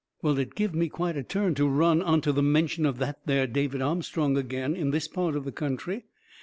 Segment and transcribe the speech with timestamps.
[0.23, 3.45] Well, it give me quite a turn to run onto the mention of that there
[3.45, 6.05] David Armstrong agin in this part of the country.